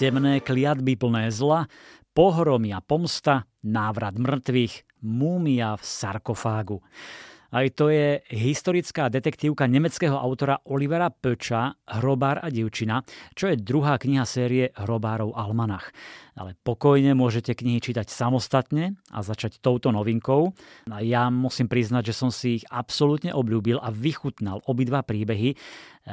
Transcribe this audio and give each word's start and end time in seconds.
temné 0.00 0.40
kliatby 0.40 0.96
plné 0.96 1.28
zla, 1.28 1.68
pohromy 2.16 2.72
a 2.72 2.80
pomsta, 2.80 3.44
návrat 3.60 4.16
mŕtvych, 4.16 5.04
múmia 5.04 5.76
v 5.76 5.84
sarkofágu. 5.84 6.80
Aj 7.50 7.66
to 7.74 7.90
je 7.90 8.22
historická 8.30 9.10
detektívka 9.10 9.66
nemeckého 9.66 10.14
autora 10.14 10.62
Olivera 10.70 11.10
Pöča 11.10 11.74
Hrobár 11.98 12.38
a 12.40 12.48
divčina, 12.48 13.02
čo 13.34 13.50
je 13.50 13.58
druhá 13.58 13.98
kniha 13.98 14.22
série 14.22 14.70
Hrobárov 14.78 15.34
Almanach. 15.34 15.90
Ale 16.38 16.54
pokojne 16.62 17.12
môžete 17.18 17.58
knihy 17.58 17.82
čítať 17.82 18.06
samostatne 18.06 18.94
a 19.10 19.18
začať 19.26 19.58
touto 19.58 19.90
novinkou. 19.90 20.54
A 20.94 21.02
ja 21.02 21.26
musím 21.28 21.66
priznať, 21.66 22.14
že 22.14 22.14
som 22.14 22.30
si 22.30 22.62
ich 22.62 22.64
absolútne 22.70 23.34
obľúbil 23.34 23.82
a 23.82 23.90
vychutnal 23.90 24.62
obidva 24.70 25.02
príbehy, 25.02 25.50
e, 25.52 25.56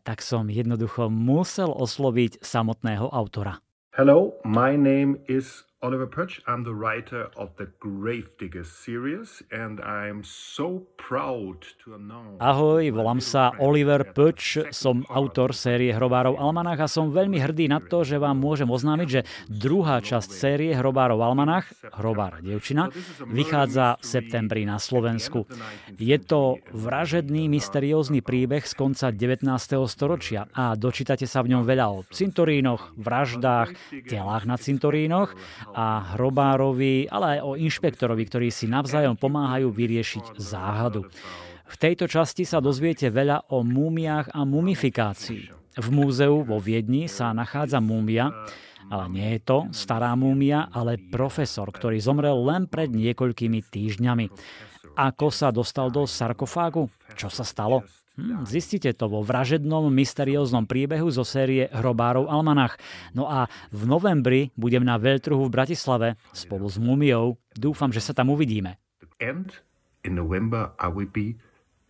tak 0.00 0.24
som 0.24 0.48
jednoducho 0.48 1.12
musel 1.12 1.68
osloviť 1.76 2.40
samotného 2.40 3.04
autora. 3.12 3.60
Hello, 3.98 4.34
my 4.44 4.76
name 4.76 5.24
is 5.26 5.64
Oliver 5.80 6.10
Perch. 6.10 6.42
I'm 6.50 6.64
the 6.64 6.74
writer 6.74 7.30
of 7.38 7.54
the 7.54 7.70
Gravedigger 7.78 8.66
series 8.66 9.46
and 9.54 9.78
I'm 9.78 10.26
so 10.26 10.82
proud 10.98 11.62
to 11.86 11.94
announce... 11.94 12.42
Ahoj, 12.42 12.90
volám 12.90 13.22
sa 13.22 13.54
Oliver 13.62 14.02
Perch, 14.10 14.74
som 14.74 15.06
autor 15.06 15.54
série 15.54 15.94
Hrobárov 15.94 16.34
Almanach 16.34 16.82
a 16.82 16.90
som 16.90 17.14
veľmi 17.14 17.38
hrdý 17.38 17.70
na 17.70 17.78
to, 17.78 18.02
že 18.02 18.18
vám 18.18 18.42
môžem 18.42 18.66
oznámiť, 18.66 19.06
že 19.06 19.20
druhá 19.46 20.02
časť 20.02 20.26
série 20.26 20.74
Hrobárov 20.74 21.22
Almanach, 21.22 21.70
Hrobár 21.94 22.42
dievčina, 22.42 22.90
vychádza 23.30 24.02
v 24.02 24.04
septembri 24.18 24.66
na 24.66 24.82
Slovensku. 24.82 25.46
Je 25.94 26.18
to 26.18 26.58
vražedný, 26.74 27.46
mysteriózny 27.46 28.18
príbeh 28.18 28.66
z 28.66 28.74
konca 28.74 29.14
19. 29.14 29.46
storočia 29.86 30.50
a 30.58 30.74
dočítate 30.74 31.30
sa 31.30 31.38
v 31.46 31.54
ňom 31.54 31.62
veľa 31.62 31.86
o 31.86 32.02
cintorínoch, 32.10 32.98
vraždách, 32.98 33.70
telách 34.10 34.42
na 34.42 34.58
cintorínoch 34.58 35.38
a 35.74 36.16
hrobárovi, 36.16 37.08
ale 37.08 37.38
aj 37.38 37.40
o 37.44 37.52
inšpektorovi, 37.58 38.24
ktorí 38.28 38.48
si 38.48 38.68
navzájom 38.70 39.16
pomáhajú 39.16 39.68
vyriešiť 39.72 40.38
záhadu. 40.38 41.08
V 41.68 41.76
tejto 41.76 42.08
časti 42.08 42.48
sa 42.48 42.64
dozviete 42.64 43.12
veľa 43.12 43.52
o 43.52 43.60
múmiách 43.60 44.32
a 44.32 44.40
mumifikácii. 44.48 45.52
V 45.78 45.88
múzeu 45.92 46.40
vo 46.42 46.58
Viedni 46.58 47.06
sa 47.06 47.30
nachádza 47.36 47.78
múmia, 47.78 48.32
ale 48.88 49.04
nie 49.12 49.28
je 49.36 49.40
to 49.44 49.58
stará 49.70 50.16
múmia, 50.16 50.72
ale 50.72 50.96
profesor, 50.96 51.68
ktorý 51.68 52.00
zomrel 52.00 52.40
len 52.40 52.64
pred 52.66 52.88
niekoľkými 52.88 53.60
týždňami. 53.68 54.26
Ako 54.96 55.28
sa 55.28 55.52
dostal 55.52 55.92
do 55.92 56.08
sarkofágu? 56.08 56.88
Čo 57.14 57.28
sa 57.28 57.44
stalo? 57.44 57.84
Hm, 58.18 58.42
zistite 58.50 58.90
to 58.98 59.06
vo 59.06 59.22
vražednom 59.22 59.86
mysterióznom 59.94 60.66
príbehu 60.66 61.06
zo 61.14 61.22
série 61.22 61.70
Hrobárov 61.70 62.26
Almanach. 62.26 62.74
No 63.14 63.30
a 63.30 63.46
v 63.70 63.86
novembri 63.86 64.50
budem 64.58 64.82
na 64.82 64.98
veľtrhu 64.98 65.46
v 65.46 65.54
Bratislave 65.54 66.08
spolu 66.34 66.66
s 66.66 66.82
Mumiou. 66.82 67.38
Dúfam, 67.54 67.94
že 67.94 68.02
sa 68.02 68.10
tam 68.10 68.34
uvidíme. 68.34 68.74
And 69.22 69.54
in 70.02 70.18
November 70.18 70.74
I 70.82 70.90
will 70.90 71.06
be 71.06 71.38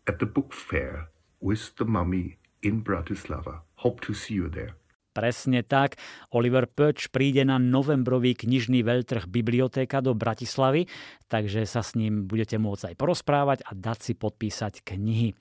at 0.05 0.21
the 0.21 0.29
book 0.29 0.53
fair 0.53 1.09
with 1.41 1.73
the 1.81 1.89
mummy 1.89 2.37
in 2.61 2.85
Bratislava. 2.85 3.65
Hope 3.81 4.05
to 4.05 4.13
see 4.13 4.37
you 4.37 4.53
there. 4.53 4.78
Presne 5.19 5.67
tak. 5.67 5.99
Oliver 6.31 6.71
Pöč 6.71 7.11
príde 7.11 7.43
na 7.43 7.59
novembrový 7.59 8.39
knižný 8.39 8.87
veľtrh 8.87 9.27
Bibliotéka 9.27 9.99
do 9.99 10.15
Bratislavy, 10.15 10.87
takže 11.27 11.67
sa 11.67 11.83
s 11.83 11.99
ním 11.99 12.31
budete 12.31 12.55
môcť 12.55 12.95
aj 12.95 12.95
porozprávať 12.95 13.67
a 13.67 13.75
dať 13.75 13.99
si 13.99 14.13
podpísať 14.15 14.87
knihy. 14.87 15.35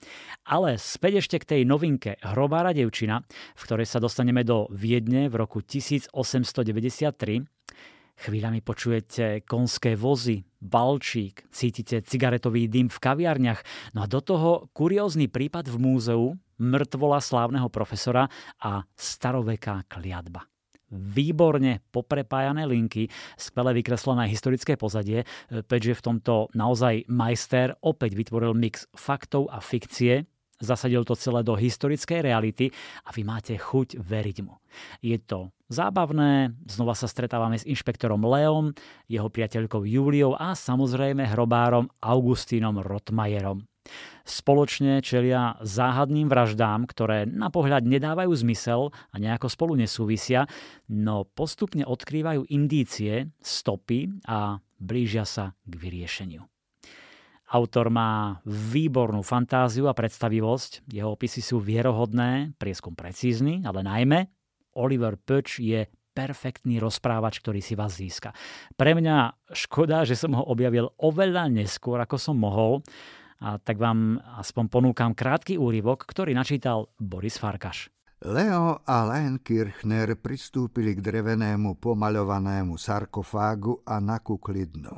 Ale 0.50 0.82
späť 0.82 1.22
ešte 1.22 1.38
k 1.38 1.46
tej 1.46 1.62
novinke 1.70 2.18
Hrobára 2.26 2.74
devčina, 2.74 3.22
v 3.54 3.62
ktorej 3.70 3.86
sa 3.86 4.02
dostaneme 4.02 4.42
do 4.42 4.66
Viedne 4.74 5.30
v 5.30 5.46
roku 5.46 5.62
1893. 5.62 7.46
Chvíľami 8.18 8.66
počujete 8.66 9.46
konské 9.46 9.94
vozy, 9.94 10.42
balčík, 10.58 11.46
cítite 11.54 12.02
cigaretový 12.02 12.66
dym 12.66 12.90
v 12.90 12.98
kaviarniach, 12.98 13.62
no 13.94 14.02
a 14.02 14.10
do 14.10 14.26
toho 14.26 14.74
kuriózny 14.74 15.30
prípad 15.30 15.70
v 15.70 15.78
múzeu, 15.78 16.34
mŕtvola 16.62 17.22
slávneho 17.22 17.70
profesora 17.70 18.30
a 18.62 18.84
staroveká 18.94 19.86
kliatba 19.90 20.46
výborne 20.92 21.84
poprepájané 21.92 22.64
linky, 22.64 23.12
skvelé 23.36 23.76
vykreslené 23.84 24.32
historické 24.32 24.80
pozadie. 24.80 25.28
Peč 25.68 25.84
v 25.84 26.00
tomto 26.00 26.48
naozaj 26.56 27.08
majster 27.12 27.76
opäť 27.84 28.16
vytvoril 28.16 28.56
mix 28.56 28.88
faktov 28.96 29.52
a 29.52 29.60
fikcie, 29.60 30.24
zasadil 30.58 31.06
to 31.06 31.14
celé 31.14 31.46
do 31.46 31.54
historickej 31.54 32.26
reality 32.26 32.74
a 33.06 33.14
vy 33.14 33.22
máte 33.22 33.54
chuť 33.60 34.02
veriť 34.02 34.38
mu. 34.42 34.58
Je 35.04 35.18
to 35.22 35.54
zábavné, 35.70 36.56
znova 36.66 36.98
sa 36.98 37.06
stretávame 37.06 37.60
s 37.62 37.68
inšpektorom 37.68 38.24
Leom, 38.26 38.74
jeho 39.06 39.30
priateľkou 39.30 39.86
Júliou 39.86 40.34
a 40.34 40.58
samozrejme 40.58 41.30
hrobárom 41.30 41.92
Augustínom 42.02 42.82
Rotmajerom. 42.82 43.66
Spoločne 44.28 45.00
čelia 45.00 45.56
záhadným 45.64 46.28
vraždám, 46.28 46.84
ktoré 46.92 47.24
na 47.24 47.48
pohľad 47.48 47.88
nedávajú 47.88 48.36
zmysel 48.44 48.92
a 48.92 49.16
nejako 49.16 49.48
spolu 49.48 49.80
nesúvisia, 49.80 50.52
no 50.92 51.24
postupne 51.24 51.88
odkrývajú 51.88 52.44
indície, 52.52 53.32
stopy 53.40 54.12
a 54.28 54.60
blížia 54.84 55.24
sa 55.24 55.56
k 55.64 55.74
vyriešeniu. 55.80 56.44
Autor 57.48 57.88
má 57.88 58.44
výbornú 58.44 59.24
fantáziu 59.24 59.88
a 59.88 59.96
predstavivosť, 59.96 60.92
jeho 60.92 61.16
opisy 61.16 61.40
sú 61.40 61.64
vierohodné, 61.64 62.60
prieskum 62.60 62.92
precízny, 63.00 63.64
ale 63.64 63.80
najmä 63.88 64.28
Oliver 64.76 65.16
Pöč 65.16 65.64
je 65.64 65.88
perfektný 66.12 66.84
rozprávač, 66.84 67.40
ktorý 67.40 67.64
si 67.64 67.80
vás 67.80 67.96
získa. 67.96 68.36
Pre 68.76 68.92
mňa 68.92 69.48
škoda, 69.56 70.04
že 70.04 70.20
som 70.20 70.36
ho 70.36 70.44
objavil 70.44 70.92
oveľa 71.00 71.48
neskôr, 71.48 72.04
ako 72.04 72.20
som 72.20 72.36
mohol, 72.36 72.84
a 73.42 73.62
tak 73.62 73.78
vám 73.78 74.18
aspoň 74.40 74.66
ponúkam 74.70 75.12
krátky 75.14 75.58
úryvok, 75.60 76.06
ktorý 76.10 76.34
načítal 76.34 76.90
Boris 76.98 77.38
Farkaš. 77.38 77.94
Leo 78.26 78.82
a 78.82 78.98
Len 79.14 79.38
Kirchner 79.46 80.18
pristúpili 80.18 80.98
k 80.98 81.06
drevenému 81.06 81.78
pomaľovanému 81.78 82.74
sarkofágu 82.74 83.86
a 83.86 84.02
nakúkli 84.02 84.66
dnu. 84.66 84.96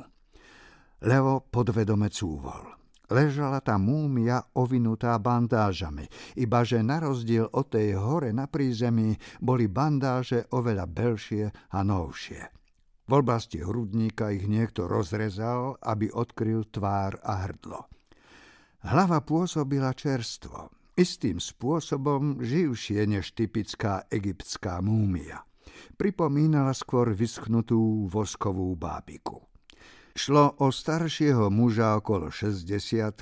Leo 1.04 1.44
podvedome 1.44 2.08
cúvol. 2.08 2.80
Ležala 3.10 3.58
tam 3.58 3.90
múmia 3.90 4.38
ovinutá 4.54 5.18
bandážami, 5.18 6.06
iba 6.38 6.62
že 6.62 6.78
na 6.80 7.02
rozdiel 7.02 7.50
od 7.50 7.66
tej 7.66 7.98
hore 7.98 8.30
na 8.30 8.46
prízemí 8.46 9.18
boli 9.42 9.66
bandáže 9.66 10.46
oveľa 10.54 10.86
belšie 10.86 11.44
a 11.74 11.78
novšie. 11.82 12.40
V 13.10 13.12
oblasti 13.18 13.58
hrudníka 13.58 14.30
ich 14.30 14.46
niekto 14.46 14.86
rozrezal, 14.86 15.74
aby 15.82 16.14
odkryl 16.14 16.70
tvár 16.70 17.18
a 17.26 17.42
hrdlo. 17.42 17.89
Hlava 18.80 19.20
pôsobila 19.20 19.92
čerstvo, 19.92 20.72
istým 20.96 21.36
spôsobom 21.36 22.40
živšie 22.40 23.04
než 23.04 23.36
typická 23.36 24.08
egyptská 24.08 24.80
múmia. 24.80 25.44
Pripomínala 26.00 26.72
skôr 26.72 27.12
vyschnutú 27.12 28.08
voskovú 28.08 28.72
bábiku. 28.76 29.44
Šlo 30.16 30.58
o 30.58 30.72
staršieho 30.72 31.52
muža 31.52 31.96
okolo 31.96 32.32
60 32.32 32.66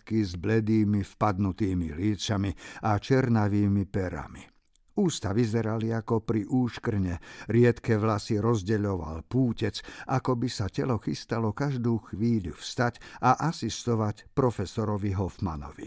s 0.02 0.32
bledými 0.38 1.04
vpadnutými 1.04 1.94
lícami 1.94 2.50
a 2.82 2.96
černavými 2.96 3.84
perami. 3.86 4.57
Ústa 4.98 5.30
vyzerali 5.30 5.94
ako 5.94 6.26
pri 6.26 6.42
úškrne, 6.42 7.46
riedke 7.54 7.94
vlasy 7.94 8.42
rozdeľoval 8.42 9.30
pútec, 9.30 9.78
ako 10.10 10.34
by 10.34 10.48
sa 10.50 10.66
telo 10.66 10.98
chystalo 10.98 11.54
každú 11.54 12.02
chvíľu 12.10 12.58
vstať 12.58 13.22
a 13.22 13.46
asistovať 13.46 14.34
profesorovi 14.34 15.14
Hoffmanovi. 15.14 15.86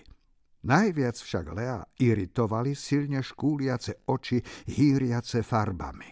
Najviac 0.64 1.18
však 1.20 1.46
Lea 1.52 1.84
iritovali 2.00 2.72
silne 2.72 3.20
škúliace 3.20 4.08
oči 4.08 4.40
hýriace 4.72 5.44
farbami. 5.44 6.08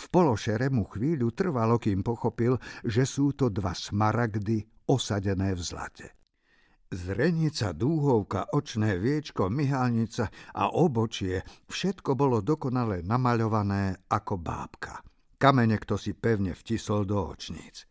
V 0.00 0.04
pološere 0.08 0.72
mu 0.72 0.88
chvíľu 0.88 1.36
trvalo, 1.36 1.76
kým 1.76 2.00
pochopil, 2.00 2.56
že 2.88 3.04
sú 3.04 3.36
to 3.36 3.52
dva 3.52 3.76
smaragdy 3.76 4.64
osadené 4.88 5.52
v 5.52 5.60
zlate. 5.60 6.19
Zrenica, 6.90 7.70
dúhovka, 7.70 8.50
očné 8.50 8.98
viečko, 8.98 9.46
myhalnica 9.46 10.26
a 10.58 10.74
obočie, 10.74 11.38
všetko 11.70 12.18
bolo 12.18 12.42
dokonale 12.42 13.06
namaľované 13.06 14.10
ako 14.10 14.34
bábka. 14.42 14.98
Kamene 15.38 15.78
kto 15.78 15.94
si 15.94 16.18
pevne 16.18 16.50
vtisol 16.50 17.06
do 17.06 17.22
očníc. 17.30 17.86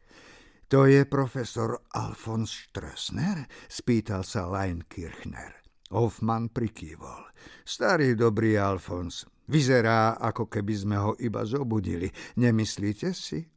To 0.67 0.83
je 0.83 1.07
profesor 1.07 1.79
Alfons 1.95 2.51
Strössner? 2.51 3.47
spýtal 3.71 4.27
sa 4.27 4.51
Kirchner. 4.91 5.63
Hoffman 5.95 6.51
prikývol. 6.51 7.31
Starý 7.63 8.19
dobrý 8.19 8.59
Alfons, 8.59 9.23
vyzerá, 9.47 10.19
ako 10.19 10.51
keby 10.51 10.73
sme 10.75 10.97
ho 10.99 11.15
iba 11.23 11.47
zobudili. 11.47 12.11
Nemyslíte 12.35 13.15
si? 13.15 13.47